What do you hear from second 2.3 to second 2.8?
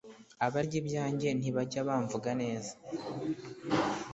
neza.»